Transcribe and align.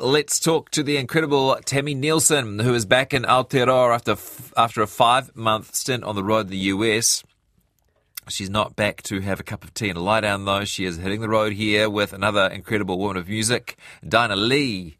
Let's 0.00 0.38
talk 0.38 0.70
to 0.70 0.84
the 0.84 0.96
incredible 0.96 1.56
Tami 1.66 1.96
Neilson, 1.96 2.62
who 2.62 2.72
is 2.72 2.86
back 2.86 3.12
in 3.12 3.24
Aotearoa 3.24 3.96
after 3.96 4.16
after 4.56 4.80
a 4.80 4.86
five 4.86 5.34
month 5.34 5.74
stint 5.74 6.04
on 6.04 6.14
the 6.14 6.22
road 6.22 6.46
in 6.46 6.50
the 6.50 6.56
US. 6.56 7.24
She's 8.28 8.48
not 8.48 8.76
back 8.76 9.02
to 9.04 9.18
have 9.20 9.40
a 9.40 9.42
cup 9.42 9.64
of 9.64 9.74
tea 9.74 9.88
and 9.88 9.98
a 9.98 10.00
lie 10.00 10.20
down, 10.20 10.44
though. 10.44 10.64
She 10.64 10.84
is 10.84 10.98
hitting 10.98 11.20
the 11.20 11.28
road 11.28 11.52
here 11.52 11.90
with 11.90 12.12
another 12.12 12.46
incredible 12.46 12.96
woman 12.96 13.16
of 13.16 13.26
music, 13.28 13.76
Dinah 14.06 14.36
Lee. 14.36 14.98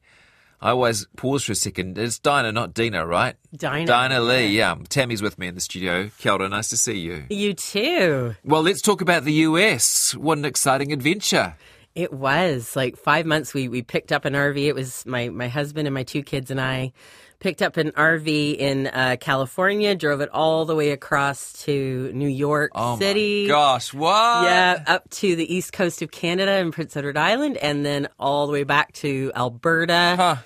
I 0.60 0.70
always 0.70 1.06
pause 1.16 1.44
for 1.44 1.52
a 1.52 1.54
second. 1.54 1.96
It's 1.96 2.18
Dinah, 2.18 2.50
not 2.50 2.74
Dina, 2.74 3.06
right? 3.06 3.36
Dinah. 3.54 3.86
Dinah 3.86 4.20
Lee, 4.20 4.48
yeah. 4.48 4.74
Tami's 4.88 5.22
with 5.22 5.38
me 5.38 5.46
in 5.46 5.54
the 5.54 5.60
studio. 5.60 6.10
Kia 6.18 6.32
ora, 6.32 6.48
nice 6.48 6.70
to 6.70 6.76
see 6.76 6.98
you. 6.98 7.24
You 7.30 7.54
too. 7.54 8.34
Well, 8.42 8.62
let's 8.62 8.82
talk 8.82 9.00
about 9.00 9.22
the 9.22 9.34
US. 9.34 10.16
What 10.16 10.38
an 10.38 10.44
exciting 10.44 10.92
adventure. 10.92 11.54
It 11.94 12.12
was 12.12 12.76
like 12.76 12.96
five 12.96 13.26
months. 13.26 13.52
We 13.54 13.68
we 13.68 13.82
picked 13.82 14.12
up 14.12 14.24
an 14.24 14.34
RV. 14.34 14.56
It 14.66 14.74
was 14.74 15.04
my 15.06 15.28
my 15.30 15.48
husband 15.48 15.88
and 15.88 15.94
my 15.94 16.04
two 16.04 16.22
kids 16.22 16.50
and 16.50 16.60
I 16.60 16.92
picked 17.40 17.62
up 17.62 17.76
an 17.76 17.92
RV 17.92 18.56
in 18.56 18.88
uh, 18.88 19.16
California, 19.20 19.94
drove 19.94 20.20
it 20.20 20.28
all 20.32 20.64
the 20.64 20.74
way 20.74 20.90
across 20.90 21.52
to 21.64 22.10
New 22.12 22.26
York 22.28 22.72
Oh 22.74 22.98
City. 22.98 23.46
gosh, 23.46 23.94
what? 23.94 24.42
Yeah, 24.44 24.82
up 24.88 25.08
to 25.10 25.36
the 25.36 25.52
east 25.54 25.72
coast 25.72 26.02
of 26.02 26.10
Canada 26.10 26.50
and 26.52 26.72
Prince 26.72 26.96
Edward 26.96 27.16
Island, 27.16 27.56
and 27.58 27.86
then 27.86 28.08
all 28.18 28.46
the 28.48 28.52
way 28.52 28.64
back 28.64 28.92
to 28.94 29.30
Alberta, 29.36 30.14
Huh. 30.16 30.36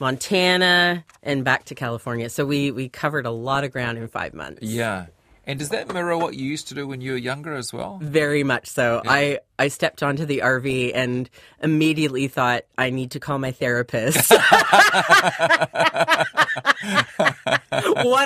Montana, 0.00 1.04
and 1.22 1.44
back 1.44 1.66
to 1.66 1.74
California. 1.74 2.28
So 2.30 2.44
we 2.44 2.70
we 2.70 2.88
covered 2.88 3.26
a 3.26 3.30
lot 3.30 3.62
of 3.64 3.70
ground 3.70 3.98
in 3.98 4.08
five 4.08 4.34
months. 4.34 4.60
Yeah. 4.62 5.06
And 5.50 5.58
does 5.58 5.70
that 5.70 5.92
mirror 5.92 6.16
what 6.16 6.34
you 6.34 6.46
used 6.46 6.68
to 6.68 6.74
do 6.74 6.86
when 6.86 7.00
you 7.00 7.10
were 7.10 7.18
younger 7.18 7.56
as 7.56 7.72
well? 7.72 7.98
Very 8.00 8.44
much 8.44 8.68
so. 8.68 9.02
I, 9.04 9.40
I 9.58 9.66
stepped 9.66 10.00
onto 10.00 10.24
the 10.24 10.42
RV 10.44 10.92
and 10.94 11.28
immediately 11.60 12.28
thought, 12.28 12.66
I 12.78 12.90
need 12.90 13.10
to 13.10 13.18
call 13.18 13.40
my 13.40 13.50
therapist. 13.50 14.30
what 14.30 14.46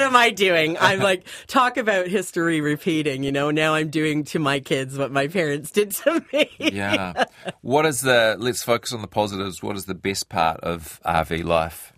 am 0.02 0.14
I 0.14 0.34
doing? 0.36 0.76
I'm 0.78 1.00
like, 1.00 1.26
talk 1.46 1.78
about 1.78 2.08
history 2.08 2.60
repeating, 2.60 3.24
you 3.24 3.32
know? 3.32 3.50
Now 3.50 3.72
I'm 3.72 3.88
doing 3.88 4.24
to 4.24 4.38
my 4.38 4.60
kids 4.60 4.98
what 4.98 5.10
my 5.10 5.27
parents 5.28 5.70
did 5.70 5.92
to 5.92 6.22
me. 6.30 6.50
Yeah. 6.58 7.24
what 7.62 7.86
is 7.86 8.02
the, 8.02 8.36
let's 8.38 8.62
focus 8.62 8.92
on 8.92 9.00
the 9.00 9.08
positives. 9.08 9.62
What 9.62 9.77
is 9.77 9.86
the 9.86 9.94
best 9.94 10.28
part 10.28 10.60
of 10.60 11.00
RV 11.06 11.42
life? 11.42 11.93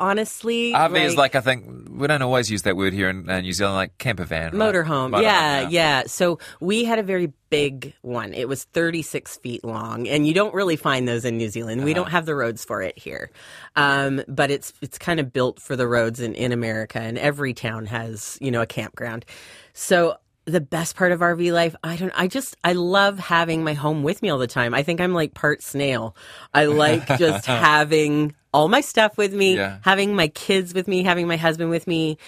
Honestly, 0.00 0.72
RV 0.72 1.04
is 1.04 1.16
like, 1.16 1.34
I 1.34 1.40
think, 1.40 1.88
we 1.90 2.06
don't 2.06 2.22
always 2.22 2.48
use 2.50 2.62
that 2.62 2.76
word 2.76 2.92
here 2.92 3.08
in 3.08 3.28
uh, 3.28 3.40
New 3.40 3.52
Zealand, 3.52 3.74
like 3.74 3.98
camper 3.98 4.24
van. 4.24 4.56
right? 4.56 4.74
Motorhome. 4.74 5.20
yeah, 5.20 5.68
yeah, 5.68 6.04
So 6.06 6.38
we 6.60 6.84
had 6.84 7.00
a 7.00 7.02
very 7.02 7.32
big 7.50 7.94
one. 8.02 8.32
It 8.32 8.46
was 8.46 8.62
36 8.64 9.38
feet 9.38 9.64
long, 9.64 10.06
and 10.06 10.24
you 10.24 10.34
don't 10.34 10.54
really 10.54 10.76
find 10.76 11.08
those 11.08 11.24
in 11.24 11.36
New 11.36 11.48
Zealand. 11.48 11.82
We 11.82 11.94
don't 11.94 12.10
have 12.10 12.26
the 12.26 12.36
roads 12.36 12.64
for 12.64 12.80
it 12.80 12.96
here, 12.96 13.30
um, 13.74 14.22
but 14.28 14.52
it's 14.52 14.72
it's 14.80 14.98
kind 14.98 15.18
of 15.18 15.32
built 15.32 15.60
for 15.60 15.74
the 15.74 15.88
roads 15.88 16.20
in, 16.20 16.34
in 16.34 16.52
America, 16.52 17.00
and 17.00 17.18
every 17.18 17.52
town 17.52 17.86
has 17.86 18.38
you 18.40 18.52
know 18.52 18.62
a 18.62 18.66
campground. 18.66 19.24
So 19.72 20.16
the 20.48 20.60
best 20.60 20.96
part 20.96 21.12
of 21.12 21.20
RV 21.20 21.52
life, 21.52 21.76
I 21.84 21.96
don't. 21.96 22.12
I 22.16 22.26
just 22.26 22.56
I 22.64 22.72
love 22.72 23.18
having 23.18 23.62
my 23.64 23.74
home 23.74 24.02
with 24.02 24.22
me 24.22 24.30
all 24.30 24.38
the 24.38 24.46
time. 24.46 24.74
I 24.74 24.82
think 24.82 25.00
I'm 25.00 25.12
like 25.14 25.34
part 25.34 25.62
snail. 25.62 26.16
I 26.54 26.64
like 26.66 27.06
just 27.18 27.46
having 27.46 28.34
all 28.52 28.68
my 28.68 28.80
stuff 28.80 29.16
with 29.18 29.32
me, 29.34 29.56
Yeah. 29.56 29.78
having 29.82 30.14
my 30.16 30.28
kids 30.28 30.72
with 30.74 30.88
me, 30.88 31.02
having 31.02 31.26
my 31.28 31.36
husband 31.36 31.70
with 31.70 31.86
me. 31.86 32.18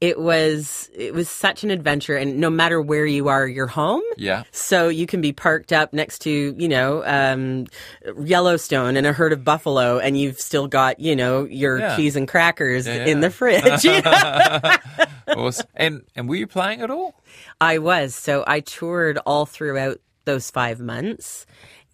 It 0.00 0.18
was 0.18 0.88
it 0.94 1.12
was 1.12 1.28
such 1.28 1.62
an 1.62 1.70
adventure, 1.70 2.16
and 2.16 2.38
no 2.38 2.48
matter 2.48 2.80
where 2.80 3.04
you 3.04 3.28
are, 3.28 3.46
you're 3.46 3.66
home. 3.66 4.00
Yeah. 4.16 4.44
So 4.50 4.88
you 4.88 5.06
can 5.06 5.20
be 5.20 5.32
parked 5.34 5.74
up 5.74 5.92
next 5.92 6.20
to, 6.20 6.30
you 6.56 6.68
know, 6.68 7.04
um, 7.04 7.66
Yellowstone 8.24 8.96
and 8.96 9.06
a 9.06 9.12
herd 9.12 9.34
of 9.34 9.44
buffalo, 9.44 9.98
and 9.98 10.16
you've 10.18 10.38
still 10.40 10.68
got, 10.68 11.00
you 11.00 11.14
know, 11.14 11.44
your 11.44 11.78
Yeah. 11.80 11.96
cheese 11.96 12.16
and 12.16 12.26
crackers 12.26 12.86
Yeah, 12.86 13.04
in 13.04 13.20
the 13.20 13.28
fridge. 13.30 13.84
Awesome. 15.40 15.66
And, 15.74 16.02
and 16.14 16.28
were 16.28 16.36
you 16.36 16.46
playing 16.46 16.82
at 16.82 16.90
all? 16.90 17.14
I 17.60 17.78
was. 17.78 18.14
So 18.14 18.44
I 18.46 18.60
toured 18.60 19.18
all 19.26 19.46
throughout 19.46 20.00
those 20.24 20.50
five 20.50 20.80
months, 20.80 21.46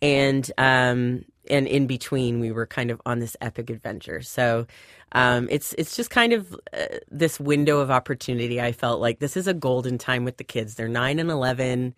and 0.02 0.50
um, 0.58 1.24
and 1.48 1.66
in 1.66 1.86
between, 1.86 2.40
we 2.40 2.50
were 2.50 2.66
kind 2.66 2.90
of 2.90 3.00
on 3.06 3.20
this 3.20 3.36
epic 3.40 3.70
adventure. 3.70 4.22
So. 4.22 4.66
Um, 5.12 5.46
it's 5.52 5.72
it's 5.78 5.96
just 5.96 6.10
kind 6.10 6.32
of 6.32 6.52
uh, 6.76 6.98
this 7.10 7.38
window 7.38 7.78
of 7.78 7.92
opportunity. 7.92 8.60
I 8.60 8.72
felt 8.72 9.00
like 9.00 9.20
this 9.20 9.36
is 9.36 9.46
a 9.46 9.54
golden 9.54 9.98
time 9.98 10.24
with 10.24 10.36
the 10.36 10.44
kids. 10.44 10.74
They're 10.74 10.88
nine 10.88 11.20
and 11.20 11.30
eleven, 11.30 11.94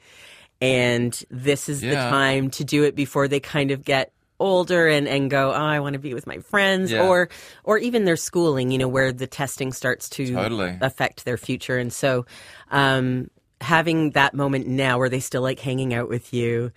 and 0.60 1.20
this 1.30 1.70
is 1.70 1.80
the 1.80 1.94
time 1.94 2.50
to 2.50 2.64
do 2.64 2.84
it 2.84 2.94
before 2.94 3.26
they 3.26 3.40
kind 3.40 3.70
of 3.70 3.82
get 3.82 4.12
older 4.40 4.86
and, 4.88 5.08
and 5.08 5.30
go, 5.30 5.50
oh, 5.50 5.54
I 5.54 5.80
want 5.80 5.94
to 5.94 5.98
be 5.98 6.14
with 6.14 6.26
my 6.26 6.38
friends, 6.38 6.90
Yeah. 6.92 7.02
or 7.06 7.28
or 7.64 7.78
even 7.78 8.04
their 8.04 8.16
schooling. 8.16 8.70
You 8.70 8.78
know, 8.78 8.88
where 8.88 9.12
the 9.12 9.26
testing 9.26 9.72
starts 9.72 10.08
to 10.10 10.32
Totally. 10.32 10.76
affect 10.80 11.24
their 11.24 11.36
future, 11.36 11.76
and 11.78 11.92
so 11.92 12.24
um, 12.70 13.30
having 13.60 14.10
that 14.12 14.34
moment 14.34 14.66
now 14.66 14.98
where 14.98 15.08
they 15.08 15.20
still 15.20 15.42
like 15.42 15.58
hanging 15.60 15.92
out 15.94 16.08
with 16.08 16.32
you 16.32 16.70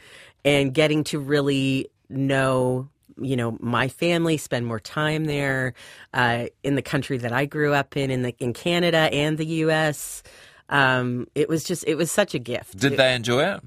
and 0.43 0.73
getting 0.73 1.03
to 1.05 1.19
really 1.19 1.89
know 2.09 2.89
you 3.21 3.35
know 3.35 3.55
my 3.59 3.87
family 3.87 4.37
spend 4.37 4.65
more 4.65 4.79
time 4.79 5.25
there 5.25 5.73
uh, 6.13 6.45
in 6.63 6.75
the 6.75 6.81
country 6.81 7.17
that 7.17 7.31
i 7.31 7.45
grew 7.45 7.73
up 7.73 7.95
in 7.95 8.09
in 8.09 8.21
the 8.23 8.33
in 8.39 8.51
canada 8.53 8.97
and 9.13 9.37
the 9.37 9.45
us 9.45 10.23
um, 10.69 11.27
it 11.35 11.47
was 11.49 11.63
just 11.65 11.83
it 11.87 11.95
was 11.95 12.09
such 12.11 12.33
a 12.33 12.39
gift 12.39 12.77
Did 12.77 12.97
they 12.97 13.13
enjoy 13.13 13.43
it? 13.55 13.61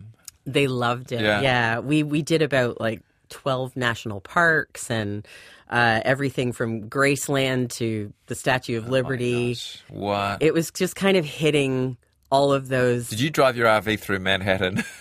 they 0.46 0.66
loved 0.66 1.12
it. 1.12 1.20
Yeah. 1.22 1.40
Yeah. 1.40 1.78
We 1.78 2.02
we 2.02 2.20
did 2.22 2.42
about 2.42 2.80
like 2.80 3.00
12 3.30 3.76
national 3.76 4.20
parks 4.20 4.90
and 4.90 5.26
uh, 5.70 6.00
everything 6.04 6.52
from 6.52 6.88
Graceland 6.88 7.70
to 7.74 8.12
the 8.26 8.34
Statue 8.34 8.76
of 8.78 8.88
Liberty. 8.88 9.54
Gosh, 9.54 9.82
What? 9.88 10.42
it 10.42 10.54
was 10.54 10.70
just 10.70 10.94
kind 10.96 11.16
of 11.16 11.24
hitting 11.24 11.96
all 12.30 12.52
of 12.52 12.68
those. 12.68 13.08
Did 13.08 13.20
you 13.20 13.30
drive 13.30 13.56
your 13.56 13.66
RV 13.66 13.98
through 14.00 14.18
Manhattan? 14.20 14.82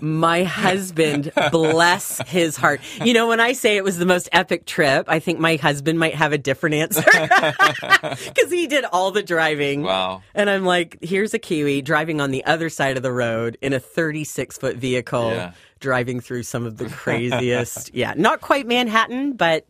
My 0.00 0.44
husband, 0.44 1.32
bless 1.52 2.18
his 2.28 2.56
heart. 2.56 2.80
You 3.04 3.14
know, 3.14 3.28
when 3.28 3.40
I 3.40 3.52
say 3.52 3.76
it 3.76 3.84
was 3.84 3.98
the 3.98 4.06
most 4.06 4.28
epic 4.32 4.66
trip, 4.66 5.06
I 5.08 5.18
think 5.20 5.38
my 5.38 5.56
husband 5.56 5.98
might 5.98 6.14
have 6.14 6.32
a 6.32 6.38
different 6.38 6.74
answer 6.76 7.02
because 7.10 8.50
he 8.50 8.66
did 8.66 8.84
all 8.86 9.10
the 9.10 9.22
driving. 9.22 9.82
wow. 9.82 10.22
And 10.34 10.50
I'm 10.50 10.64
like, 10.64 10.98
here's 11.00 11.34
a 11.34 11.38
Kiwi 11.38 11.82
driving 11.82 12.20
on 12.20 12.30
the 12.30 12.44
other 12.44 12.68
side 12.68 12.96
of 12.96 13.02
the 13.02 13.12
road 13.12 13.56
in 13.62 13.72
a 13.72 13.80
36 13.80 14.58
foot 14.58 14.76
vehicle, 14.76 15.30
Yeah. 15.30 15.52
driving 15.80 16.20
through 16.20 16.42
some 16.44 16.66
of 16.66 16.76
the 16.76 16.88
craziest. 16.90 17.94
yeah, 17.94 18.14
not 18.16 18.40
quite 18.40 18.66
Manhattan, 18.66 19.34
but 19.34 19.66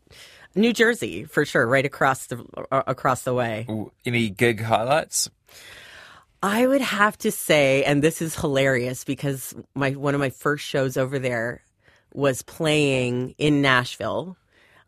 New 0.54 0.72
Jersey 0.72 1.24
for 1.24 1.44
sure, 1.44 1.66
right 1.66 1.84
across 1.84 2.26
the 2.26 2.44
uh, 2.70 2.82
across 2.86 3.22
the 3.22 3.34
way. 3.34 3.66
Ooh, 3.68 3.91
Any 4.06 4.30
gig 4.30 4.60
highlights? 4.62 5.28
I 6.44 6.66
would 6.66 6.82
have 6.82 7.16
to 7.19 7.31
say, 7.31 7.84
and 7.84 8.03
this 8.03 8.21
is 8.21 8.37
hilarious 8.37 9.03
because 9.03 9.55
my 9.75 9.93
one 9.93 10.15
of 10.15 10.21
my 10.21 10.28
first 10.28 10.62
shows 10.62 10.99
over 10.99 11.19
there 11.19 11.62
was 12.12 12.43
playing 12.43 13.34
in 13.38 13.62
Nashville. 13.62 14.37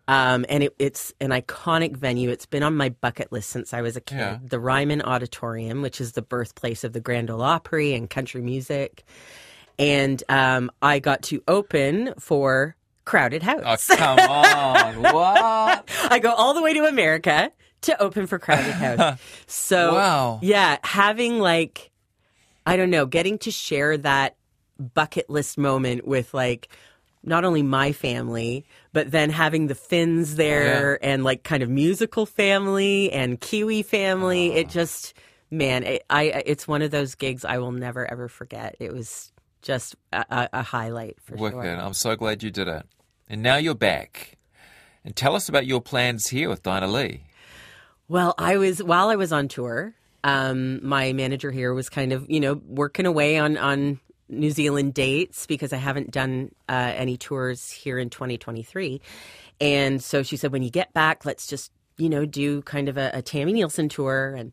Um, 0.07 0.45
and 0.51 0.65
it, 0.65 0.75
it's 0.79 1.15
an 1.19 1.31
iconic 1.31 1.97
venue. 1.97 2.29
It's 2.29 2.45
been 2.45 2.63
on 2.63 2.77
my 2.77 2.91
bucket 2.91 3.33
list 3.33 3.49
since 3.49 3.73
I 3.73 3.81
was 3.81 3.97
a 3.97 4.03
kid. 4.03 4.19
Yeah. 4.19 4.39
The 4.45 4.61
Ryman 4.61 5.01
Auditorium, 5.01 5.81
which 5.81 5.99
is 5.99 6.13
the 6.13 6.21
birthplace 6.21 6.85
of 6.85 6.93
the 6.93 7.01
Grand 7.01 7.31
Ole 7.31 7.41
Opry 7.41 7.95
and 7.95 8.11
country 8.11 8.43
music. 8.43 9.03
And 9.79 10.23
um, 10.29 10.71
I 10.83 10.99
got 10.99 11.23
to 11.23 11.43
open 11.49 12.13
for 12.19 12.77
Crowded 13.07 13.43
House. 13.43 13.63
Oh, 13.65 13.69
House. 13.69 13.87
come 13.97 14.19
on. 14.19 15.03
what? 15.15 15.89
I 16.11 16.19
go 16.19 16.33
all 16.33 16.53
the 16.53 16.63
way 16.63 16.75
to 16.75 16.85
America 16.85 17.51
to 17.83 18.01
open 18.03 18.27
for 18.27 18.39
Crowded 18.39 18.73
House. 18.73 19.19
So 19.47 19.95
Wow. 19.95 20.39
yeah, 20.43 20.79
having 20.83 21.39
like 21.39 21.91
I 22.67 22.77
don't 22.77 22.91
know, 22.91 23.07
getting 23.07 23.39
to 23.39 23.51
share 23.51 23.97
that 23.99 24.37
bucket 24.95 25.31
list 25.31 25.57
moment 25.57 26.07
with 26.07 26.35
like 26.35 26.69
not 27.23 27.45
only 27.45 27.63
my 27.63 27.93
family, 27.93 28.65
but 28.93 29.11
then 29.11 29.31
having 29.31 29.67
the 29.67 29.75
Finns 29.75 30.35
oh, 30.35 30.37
there 30.37 31.05
and 31.05 31.25
like 31.25 31.43
kind 31.43 31.63
of 31.63 31.69
musical 31.69 32.27
family 32.27 33.11
and 33.13 33.41
Kiwi 33.41 33.83
family. 33.83 34.53
It 34.53 34.67
ah. 34.69 34.71
just 34.71 35.15
man, 35.51 35.85
it, 35.85 36.05
I 36.11 36.43
it's 36.47 36.67
one 36.67 36.83
of 36.83 36.91
those 36.91 37.15
gigs 37.15 37.45
I 37.45 37.59
will 37.59 37.73
never 37.73 38.11
ever 38.11 38.29
forget. 38.29 38.77
It 38.81 38.93
was 38.93 39.33
just 39.63 39.97
a, 40.13 40.25
a, 40.31 40.49
a 40.55 40.63
highlight 40.63 41.17
for 41.21 41.37
Wicked. 41.37 41.63
sure. 41.63 41.81
I'm 41.81 41.95
so 41.95 42.15
glad 42.17 42.43
you 42.43 42.51
did 42.51 42.69
it. 42.69 42.87
And 43.29 43.43
now 43.43 43.57
you're 43.57 43.75
back. 43.75 44.39
And 45.05 45.15
tell 45.15 45.35
us 45.35 45.49
about 45.49 45.67
your 45.67 45.81
plans 45.81 46.29
here 46.29 46.49
with 46.49 46.63
Dinah 46.63 46.89
Lee. 46.89 47.26
Well, 48.09 48.35
I 48.39 48.57
was 48.57 48.83
while 48.83 49.09
I 49.09 49.17
was 49.17 49.33
on 49.33 49.49
tour. 49.49 49.95
Um, 50.25 50.85
my 50.87 51.13
manager 51.13 51.51
here 51.51 51.73
was 51.75 51.89
kind 51.89 52.13
of 52.13 52.29
you 52.31 52.41
know 52.41 52.61
working 52.67 53.07
away 53.07 53.39
on 53.39 53.57
on 53.57 54.01
New 54.29 54.51
Zealand 54.51 54.95
dates 54.95 55.47
because 55.47 55.73
I 55.73 55.77
haven't 55.77 56.11
done 56.11 56.53
uh, 56.69 56.93
any 56.97 57.17
tours 57.17 57.71
here 57.71 57.99
in 57.99 58.11
2023, 58.11 59.01
and 59.61 60.03
so 60.03 60.23
she 60.23 60.37
said 60.37 60.53
when 60.53 60.63
you 60.63 60.71
get 60.71 60.93
back, 60.93 61.25
let's 61.25 61.47
just 61.47 61.73
you 61.97 62.09
know 62.09 62.27
do 62.27 62.63
kind 62.63 62.89
of 62.89 62.97
a, 62.97 63.11
a 63.15 63.23
Tami 63.23 63.53
Neilson 63.55 63.91
tour 63.91 64.35
and 64.37 64.53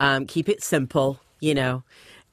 um, 0.00 0.26
keep 0.26 0.48
it 0.48 0.62
simple, 0.62 1.20
you 1.40 1.54
know. 1.54 1.82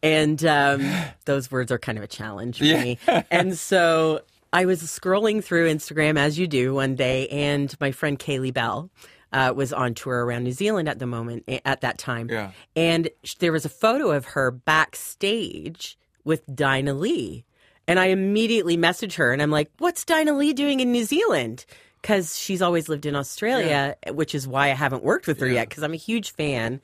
And 0.04 0.44
um, 0.46 0.92
those 1.26 1.52
words 1.52 1.72
are 1.72 1.80
kind 1.80 1.98
of 1.98 2.04
a 2.04 2.08
challenge 2.08 2.60
for 2.60 2.66
Yeah. 2.66 2.82
me. 2.82 2.98
And 3.30 3.58
so 3.58 4.22
I 4.54 4.66
was 4.66 4.82
scrolling 4.84 5.44
through 5.44 5.70
Instagram 5.70 6.18
as 6.18 6.38
you 6.38 6.48
do 6.48 6.74
one 6.76 6.96
day, 6.96 7.28
and 7.30 7.76
my 7.80 7.92
friend 7.92 8.18
Kaylee 8.20 8.54
Bell 8.54 8.90
uh, 9.34 9.54
was 9.56 9.72
on 9.74 9.94
tour 9.94 10.26
around 10.26 10.44
New 10.44 10.52
Zealand 10.52 10.90
at 10.90 11.00
the 11.00 11.06
moment 11.06 11.44
at 11.66 11.82
that 11.82 11.98
time. 11.98 12.30
Yeah. 12.30 12.52
And 12.76 13.10
there 13.40 13.52
was 13.52 13.66
a 13.66 13.70
photo 13.70 14.12
of 14.12 14.26
her 14.26 14.52
backstage 14.52 15.98
with 16.24 16.44
Dinah 16.54 16.94
Lee. 16.94 17.46
And 17.88 18.00
I 18.00 18.08
immediately 18.08 18.78
messaged 18.78 19.16
her 19.16 19.34
and 19.34 19.42
I'm 19.42 19.52
like, 19.52 19.72
what's 19.80 20.06
Dinah 20.06 20.34
Lee 20.34 20.54
doing 20.54 20.80
in 20.80 20.92
New 20.92 21.04
Zealand? 21.04 21.66
Because 22.02 22.38
she's 22.38 22.62
always 22.62 22.90
lived 22.90 23.06
in 23.06 23.16
Australia, 23.16 23.96
which 24.12 24.34
is 24.34 24.48
why 24.48 24.66
I 24.72 24.74
haven't 24.76 25.04
worked 25.04 25.28
with 25.28 25.40
her 25.40 25.48
Yeah. 25.48 25.54
yet, 25.54 25.70
because 25.70 25.84
I'm 25.84 25.94
a 25.94 25.98
huge 25.98 26.32
fan. 26.34 26.82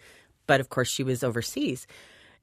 But 0.48 0.60
of 0.60 0.70
course, 0.70 0.90
she 0.90 1.04
was 1.04 1.24
overseas. 1.24 1.88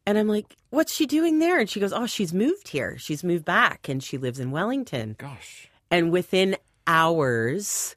And 0.06 0.18
I'm 0.18 0.28
like, 0.28 0.56
what's 0.70 0.94
she 0.94 1.06
doing 1.06 1.38
there? 1.38 1.58
And 1.58 1.68
she 1.70 1.80
goes, 1.80 1.92
oh, 1.92 2.06
she's 2.06 2.34
moved 2.34 2.68
here. 2.68 2.96
She's 2.98 3.24
moved 3.24 3.44
back 3.44 3.88
and 3.88 4.02
she 4.02 4.18
lives 4.18 4.38
in 4.38 4.50
Wellington. 4.50 5.16
Gosh. 5.18 5.68
And 5.90 6.10
within 6.12 6.56
hours, 6.86 7.96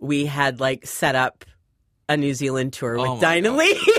we 0.00 0.26
had 0.26 0.60
like 0.60 0.86
set 0.86 1.14
up 1.14 1.44
a 2.08 2.16
New 2.16 2.34
Zealand 2.34 2.72
tour 2.72 2.94
with 2.98 3.08
Oh 3.08 3.20
Dinah 3.20 3.48
God. 3.50 3.58
Lee. 3.58 3.80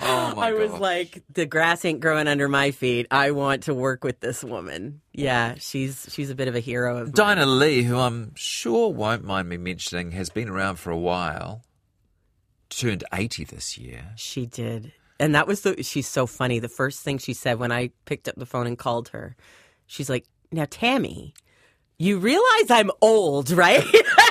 Oh 0.00 0.34
I 0.36 0.52
was 0.52 0.72
gosh. 0.72 0.80
like, 0.80 1.22
the 1.32 1.46
grass 1.46 1.84
ain't 1.84 2.00
growing 2.00 2.26
under 2.28 2.48
my 2.48 2.72
feet. 2.72 3.06
I 3.12 3.30
want 3.30 3.64
to 3.64 3.74
work 3.74 4.02
with 4.04 4.18
this 4.20 4.42
woman. 4.42 5.00
Yeah, 5.12 5.54
she's 5.58 6.06
she's 6.10 6.30
a 6.30 6.34
bit 6.34 6.48
of 6.48 6.54
a 6.56 6.60
hero 6.60 6.98
of 6.98 7.06
mine. 7.08 7.14
Dinah 7.14 7.46
Lee, 7.46 7.82
who 7.84 7.96
I'm 7.96 8.32
sure 8.34 8.92
won't 8.92 9.24
mind 9.24 9.48
me 9.48 9.56
mentioning, 9.56 10.10
has 10.12 10.30
been 10.30 10.48
around 10.48 10.76
for 10.76 10.90
a 10.90 10.98
while. 10.98 11.62
Turned 12.70 13.04
80 13.12 13.44
this 13.44 13.78
year. 13.78 14.12
She 14.16 14.46
did. 14.46 14.92
And 15.20 15.34
that 15.34 15.46
was 15.46 15.62
the 15.62 15.82
she's 15.82 16.08
so 16.08 16.26
funny. 16.26 16.58
The 16.58 16.68
first 16.68 17.00
thing 17.02 17.18
she 17.18 17.32
said 17.32 17.58
when 17.58 17.72
I 17.72 17.90
picked 18.04 18.28
up 18.28 18.34
the 18.36 18.46
phone 18.46 18.66
and 18.66 18.76
called 18.76 19.08
her, 19.10 19.36
she's 19.86 20.10
like, 20.10 20.26
Now 20.52 20.64
Tami, 20.66 21.32
you 21.98 22.18
realize 22.18 22.70
I'm 22.70 22.90
old, 23.00 23.50
right? 23.52 23.84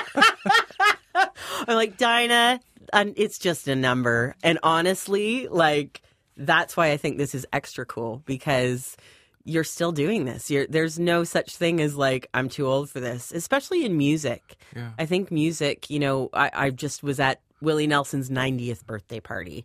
I'm 1.14 1.76
like, 1.76 1.96
Dinah, 1.96 2.60
um, 2.92 3.12
it's 3.16 3.38
just 3.38 3.68
a 3.68 3.76
number. 3.76 4.34
And 4.42 4.58
honestly, 4.62 5.48
like 5.48 6.02
that's 6.36 6.76
why 6.76 6.92
I 6.92 6.96
think 6.96 7.18
this 7.18 7.34
is 7.34 7.46
extra 7.52 7.84
cool 7.84 8.22
because 8.24 8.96
you're 9.44 9.64
still 9.64 9.92
doing 9.92 10.24
this. 10.24 10.50
You're, 10.50 10.66
there's 10.66 10.98
no 10.98 11.24
such 11.24 11.56
thing 11.56 11.80
as 11.80 11.96
like 11.96 12.28
I'm 12.34 12.48
too 12.48 12.66
old 12.66 12.90
for 12.90 13.00
this, 13.00 13.32
especially 13.32 13.84
in 13.84 13.96
music. 13.96 14.56
Yeah. 14.76 14.90
I 14.98 15.06
think 15.06 15.30
music. 15.30 15.90
You 15.90 15.98
know, 15.98 16.30
I, 16.32 16.50
I 16.54 16.70
just 16.70 17.02
was 17.02 17.18
at 17.18 17.40
Willie 17.60 17.86
Nelson's 17.86 18.30
90th 18.30 18.86
birthday 18.86 19.20
party. 19.20 19.64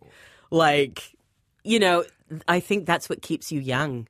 Like, 0.50 1.16
you 1.62 1.78
know, 1.78 2.04
I 2.48 2.60
think 2.60 2.86
that's 2.86 3.08
what 3.08 3.22
keeps 3.22 3.52
you 3.52 3.60
young. 3.60 4.08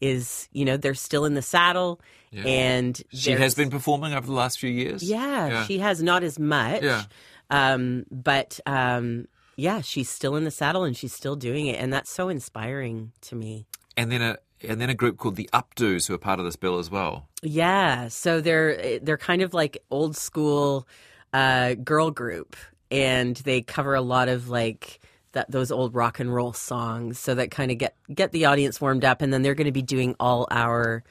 Is 0.00 0.48
you 0.52 0.64
know 0.64 0.76
they're 0.76 0.94
still 0.94 1.24
in 1.24 1.34
the 1.34 1.42
saddle, 1.42 2.00
and 2.32 3.00
She 3.12 3.32
has 3.32 3.54
been 3.54 3.70
performing 3.70 4.12
over 4.12 4.26
the 4.26 4.32
last 4.32 4.58
few 4.58 4.70
years. 4.70 5.02
yeah, 5.02 5.48
Yeah. 5.48 5.64
she 5.66 5.78
has 5.78 6.02
not 6.02 6.22
as 6.22 6.38
much. 6.38 6.82
Yeah. 6.82 7.04
Um, 7.50 8.04
but 8.10 8.60
um, 8.66 9.26
yeah, 9.56 9.80
she's 9.80 10.10
still 10.10 10.36
in 10.36 10.44
the 10.44 10.50
saddle 10.50 10.84
and 10.84 10.96
she's 10.96 11.14
still 11.14 11.36
doing 11.36 11.66
it, 11.66 11.80
and 11.80 11.92
that's 11.92 12.10
so 12.10 12.28
inspiring 12.28 13.12
to 13.22 13.34
me. 13.36 13.66
And 13.96 14.12
then 14.12 14.20
a 14.20 14.36
and 14.62 14.80
then 14.80 14.90
a 14.90 14.94
group 14.94 15.16
called 15.18 15.36
the 15.36 15.48
Updos 15.52 16.08
who 16.08 16.14
are 16.14 16.18
part 16.18 16.38
of 16.40 16.44
this 16.44 16.56
bill 16.56 16.78
as 16.78 16.90
well. 16.90 17.28
Yeah, 17.42 18.08
so 18.08 18.40
they're 18.40 18.98
they're 18.98 19.16
kind 19.16 19.40
of 19.42 19.54
like 19.54 19.78
old 19.90 20.16
school 20.16 20.86
uh, 21.32 21.74
girl 21.74 22.10
group, 22.10 22.56
and 22.90 23.36
they 23.36 23.62
cover 23.62 23.94
a 23.94 24.00
lot 24.02 24.28
of 24.28 24.48
like 24.50 25.00
that 25.36 25.50
those 25.50 25.70
old 25.70 25.94
rock 25.94 26.18
and 26.18 26.34
roll 26.34 26.52
songs, 26.52 27.18
so 27.18 27.34
that 27.34 27.50
kind 27.50 27.70
of 27.70 27.78
get 27.78 27.94
get 28.12 28.32
the 28.32 28.46
audience 28.46 28.80
warmed 28.80 29.04
up, 29.04 29.22
and 29.22 29.32
then 29.32 29.42
they're 29.42 29.54
going 29.54 29.66
to 29.66 29.72
be 29.72 29.82
doing 29.82 30.16
all 30.18 30.48
our 30.50 31.04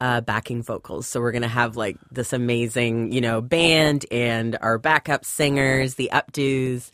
uh, 0.00 0.20
backing 0.20 0.62
vocals. 0.62 1.06
So 1.06 1.20
we're 1.20 1.32
going 1.32 1.42
to 1.42 1.48
have 1.48 1.76
like 1.76 1.96
this 2.10 2.32
amazing, 2.32 3.12
you 3.12 3.20
know, 3.20 3.40
band 3.40 4.06
and 4.10 4.58
our 4.60 4.78
backup 4.78 5.24
singers, 5.24 5.94
the 5.94 6.10
updos, 6.12 6.90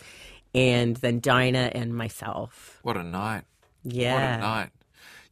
and 0.54 0.96
then 0.96 1.20
Dinah 1.20 1.70
and 1.74 1.94
myself. 1.94 2.78
What 2.82 2.96
a 2.96 3.02
night. 3.02 3.44
Yeah. 3.82 4.14
What 4.14 4.22
a 4.22 4.40
night. 4.40 4.70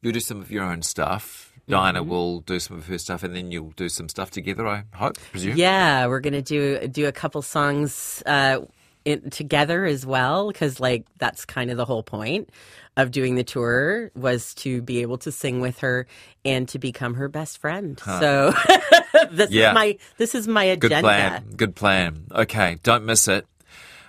You'll 0.02 0.12
do 0.12 0.20
some 0.20 0.40
of 0.40 0.50
your 0.50 0.64
own 0.64 0.82
stuff. 0.82 1.52
Dinah 1.66 2.02
will 2.02 2.40
do 2.40 2.60
some 2.60 2.76
of 2.76 2.86
her 2.86 2.98
stuff 2.98 3.22
and 3.22 3.34
then 3.34 3.50
you'll 3.50 3.70
do 3.70 3.88
some 3.88 4.08
stuff 4.08 4.30
together, 4.30 4.66
I 4.66 4.84
hope, 4.94 5.16
presume. 5.30 5.56
Yeah, 5.56 6.06
we're 6.08 6.20
gonna 6.20 6.42
do 6.42 6.86
do 6.88 7.06
a 7.06 7.12
couple 7.12 7.40
songs 7.40 8.22
uh, 8.26 8.60
in, 9.04 9.30
together 9.30 9.84
as 9.84 10.04
well 10.06 10.48
because 10.48 10.80
like 10.80 11.06
that's 11.18 11.44
kind 11.44 11.70
of 11.70 11.76
the 11.76 11.84
whole 11.84 12.02
point 12.02 12.50
of 12.96 13.10
doing 13.10 13.34
the 13.34 13.44
tour 13.44 14.10
was 14.14 14.54
to 14.54 14.80
be 14.82 15.02
able 15.02 15.18
to 15.18 15.32
sing 15.32 15.60
with 15.60 15.78
her 15.80 16.06
and 16.44 16.68
to 16.68 16.78
become 16.78 17.14
her 17.14 17.28
best 17.28 17.58
friend. 17.58 18.00
So 18.00 18.52
this 19.30 19.50
Yeah. 19.50 19.70
is 19.70 19.74
my 19.74 19.98
this 20.16 20.34
is 20.34 20.46
my 20.48 20.64
agenda. 20.64 20.88
Good 20.96 21.00
plan. 21.02 21.44
Good 21.56 21.74
plan. 21.76 22.26
Okay, 22.32 22.78
don't 22.82 23.04
miss 23.04 23.26
it. 23.28 23.46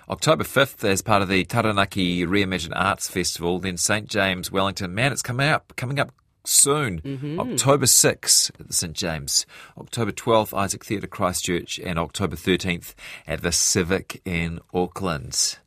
October 0.08 0.44
5th, 0.44 0.84
as 0.88 1.02
part 1.02 1.20
of 1.22 1.28
the 1.28 1.44
Taranaki 1.44 2.24
Reimagine 2.24 2.72
Arts 2.76 3.08
Festival, 3.08 3.58
then 3.58 3.76
St. 3.76 4.08
James, 4.08 4.52
Wellington. 4.52 4.94
Man, 4.94 5.10
it's 5.10 5.20
coming 5.20 5.48
up, 5.48 5.72
coming 5.74 5.98
up 5.98 6.12
soon. 6.48 7.00
Mm-hmm. 7.00 7.40
October 7.40 7.86
6th 7.86 8.60
at 8.60 8.66
the 8.66 8.72
St. 8.72 8.92
James. 8.92 9.46
October 9.78 10.12
12th, 10.12 10.56
Isaac 10.56 10.84
Theatre 10.84 11.06
Christchurch. 11.06 11.78
And 11.78 11.98
October 11.98 12.36
13th 12.36 12.94
at 13.26 13.42
the 13.42 13.52
Civic 13.52 14.20
in 14.24 14.60
Auckland. 14.72 15.58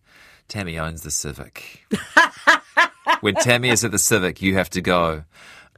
Tami 0.47 0.81
owns 0.81 1.03
the 1.03 1.11
Civic. 1.11 1.85
when 3.21 3.35
Tami 3.35 3.71
is 3.71 3.85
at 3.85 3.91
the 3.91 3.99
Civic, 3.99 4.41
you 4.41 4.55
have 4.55 4.69
to 4.71 4.81
go. 4.81 5.23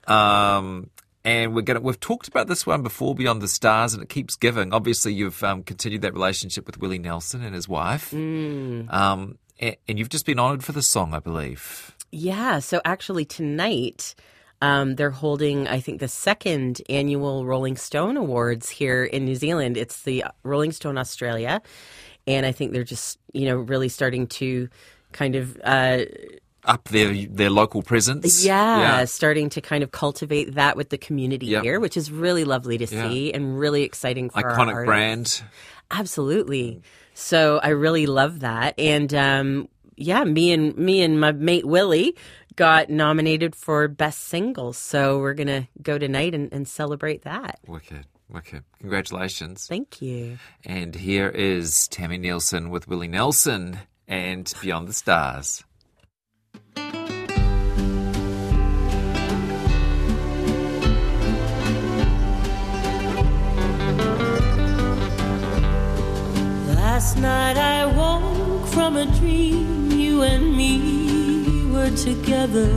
Um, 0.08 0.90
and 1.24 1.54
we're 1.54 1.62
gonna 1.62 1.82
we've 1.82 2.00
talked 2.00 2.28
about 2.28 2.48
this 2.48 2.66
one 2.66 2.82
before, 2.82 3.14
Beyond 3.14 3.42
the 3.42 3.48
Stars, 3.48 3.94
and 3.94 4.02
it 4.02 4.10
keeps 4.10 4.36
giving. 4.36 4.74
Obviously, 4.74 5.14
you've 5.14 5.44
um, 5.44 5.64
continued 5.64 6.02
that 6.02 6.14
relationship 6.14 6.66
with 6.66 6.80
Willie 6.80 6.98
Nelson 6.98 7.44
and 7.44 7.54
his 7.54 7.70
wife, 7.70 8.14
um, 8.14 9.38
and, 9.60 9.76
and 9.88 10.00
you've 10.00 10.10
just 10.10 10.26
been 10.26 10.40
honoured 10.40 10.64
for 10.64 10.72
the 10.72 10.82
song, 10.82 11.14
I 11.14 11.20
believe. 11.20 11.96
Yeah, 12.12 12.60
so 12.60 12.82
actually 12.84 13.26
tonight 13.26 14.16
um, 14.62 14.96
they're 14.96 15.12
holding, 15.12 15.68
I 15.68 15.80
think, 15.80 16.00
the 16.00 16.08
second 16.08 16.82
annual 16.90 17.46
Rolling 17.46 17.76
Stone 17.78 18.18
Awards 18.18 18.70
here 18.70 19.04
in 19.04 19.26
New 19.26 19.36
Zealand. 19.36 19.78
It's 19.78 20.04
the 20.04 20.24
Rolling 20.44 20.72
Stone 20.72 20.98
Australia, 20.98 21.62
and 22.28 22.46
I 22.46 22.52
think 22.52 22.72
they're 22.74 22.84
just, 22.84 23.18
you 23.34 23.46
know, 23.46 23.58
really 23.58 23.90
starting 23.90 24.28
to 24.28 24.70
kind 25.12 25.36
of, 25.36 25.60
uh, 25.64 26.00
Up 26.64 26.88
their 26.90 27.12
their 27.28 27.50
local 27.50 27.82
presence. 27.82 28.46
yeah, 28.46 28.80
yeah, 29.00 29.06
starting 29.06 29.50
to 29.50 29.62
kind 29.62 29.84
of 29.84 29.90
cultivate 29.92 30.54
that 30.56 30.78
with 30.78 30.90
the 30.90 30.98
community 30.98 31.48
Yep. 31.48 31.64
here, 31.64 31.80
which 31.80 31.98
is 31.98 32.12
really 32.12 32.44
lovely 32.44 32.78
to 32.78 32.86
Yeah. 32.86 33.10
see 33.10 33.34
and 33.34 33.58
really 33.60 33.82
exciting 33.84 34.30
for 34.30 34.46
our 34.46 34.56
iconic 34.56 34.86
brand. 34.86 35.42
Absolutely. 35.90 36.82
So 37.14 37.60
I 37.64 37.70
really 37.70 38.06
love 38.06 38.40
that. 38.42 38.76
And 38.80 39.14
um, 39.14 39.68
yeah, 39.98 40.24
me 40.24 40.52
and 40.54 40.76
me 40.78 41.02
and 41.02 41.20
my 41.20 41.32
mate 41.32 41.66
Willie 41.66 42.16
got 42.56 42.90
nominated 42.90 43.56
for 43.56 43.88
best 43.88 44.22
singles. 44.22 44.78
So 44.78 45.20
we're 45.20 45.34
gonna 45.34 45.68
go 45.82 45.98
tonight 45.98 46.34
and, 46.34 46.52
and 46.52 46.68
celebrate 46.68 47.24
that. 47.24 47.60
Wicked, 47.68 48.06
wicked. 48.30 48.64
Congratulations. 48.80 49.68
Thank 49.68 50.02
you. 50.02 50.38
And 50.66 50.96
here 50.96 51.30
is 51.30 51.88
Tami 51.92 52.20
Neilson 52.20 52.70
with 52.70 52.88
Willie 52.88 53.08
Nelson 53.08 53.80
and 54.08 54.52
Beyond 54.62 54.88
the 54.88 54.94
Stars. 54.94 55.64
Last 66.68 67.18
night 67.18 67.58
I 67.58 67.86
woke 67.86 68.68
from 68.68 68.96
a 68.98 69.06
dream, 69.18 69.92
you 69.92 70.22
and 70.22 70.56
me 70.56 71.11
were 71.82 71.98
together. 71.98 72.70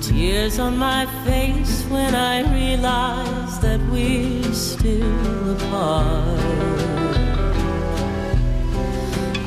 Tears 0.00 0.58
on 0.58 0.76
my 0.78 1.04
face 1.24 1.84
when 1.90 2.14
I 2.14 2.36
realized 2.60 3.60
that 3.62 3.80
we're 3.90 4.54
still 4.54 5.52
apart. 5.56 6.40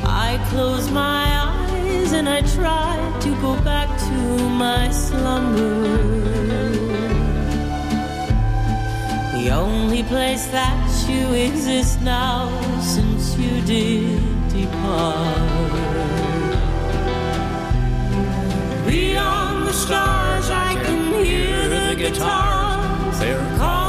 I 0.04 0.30
close 0.50 0.90
my 0.90 1.24
eyes 1.48 2.12
and 2.12 2.28
I 2.28 2.40
try 2.58 2.94
to 3.24 3.30
go 3.46 3.52
back 3.62 3.88
to 4.08 4.18
my 4.64 4.90
slumber. 4.90 6.19
The 9.42 9.52
only 9.52 10.02
place 10.02 10.44
that 10.48 11.08
you 11.08 11.32
exist 11.32 12.02
now 12.02 12.50
since 12.82 13.38
you 13.38 13.62
did 13.62 14.20
depart. 14.50 15.80
Beyond 18.86 19.66
the 19.66 19.72
stars, 19.72 20.50
I 20.50 20.74
can 20.84 21.24
hear 21.24 21.70
the 21.70 21.94
guitars. 21.96 23.18
They're 23.18 23.56
calling 23.56 23.79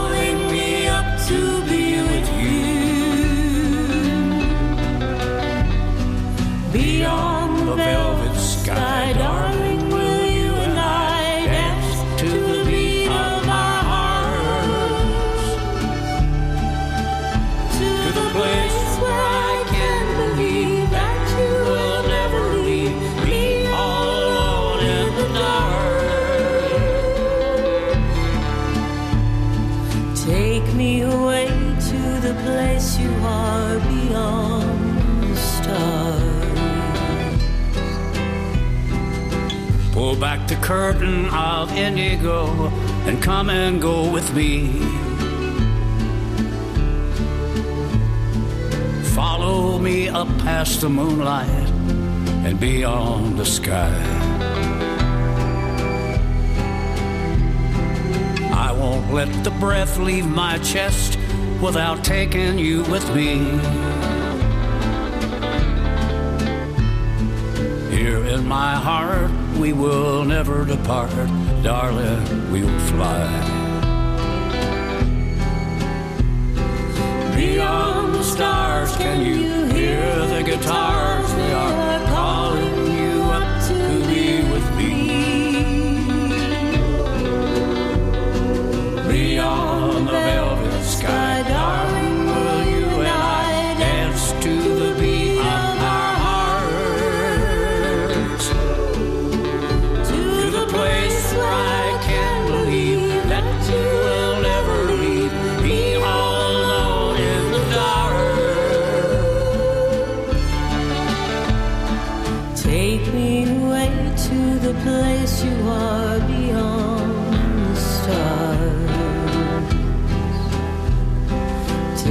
the 32.22 32.34
place 32.44 32.98
you 33.00 33.12
are 33.24 33.80
beyond 33.80 35.24
the 35.24 35.36
stars. 35.36 36.60
Pull 39.91 40.15
back 40.15 40.48
the 40.48 40.56
curtain 40.56 41.25
of 41.30 41.72
indigo 41.75 42.68
and 43.08 43.22
come 43.22 43.50
and 43.50 43.82
go 43.82 44.12
with 44.12 44.34
me. 44.36 44.80
Follow 49.15 49.80
me 49.80 50.08
up 50.08 50.27
past 50.39 50.82
the 50.82 50.89
moonlight 50.89 51.70
and 52.46 52.60
beyond 52.60 53.38
the 53.38 53.46
sky. 53.46 54.31
Won't 58.82 59.14
let 59.14 59.44
the 59.44 59.52
breath 59.52 60.00
leave 60.00 60.26
my 60.26 60.58
chest 60.58 61.16
without 61.62 62.04
taking 62.04 62.58
you 62.58 62.82
with 62.86 63.08
me. 63.14 63.36
Here 67.96 68.26
in 68.26 68.48
my 68.48 68.74
heart, 68.74 69.30
we 69.60 69.72
will 69.72 70.26
never 70.26 70.66
depart, 70.66 71.12
darling, 71.62 72.52
we'll 72.52 72.80
fly. 72.92 73.28
Beyond 77.36 78.16
the 78.16 78.24
stars, 78.24 78.96
can 78.98 79.24
you 79.24 79.66
hear 79.76 80.26
the 80.26 80.42
guitars? 80.44 81.00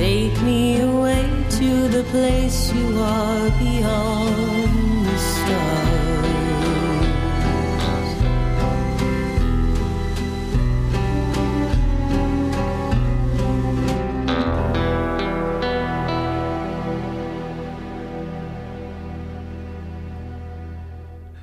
Take 0.00 0.40
me 0.40 0.80
away 0.80 1.28
to 1.58 1.88
the 1.88 2.02
place 2.04 2.72
you 2.72 2.98
are 3.00 3.50
beyond 3.58 5.04
the 5.04 5.18
stars. 5.18 5.99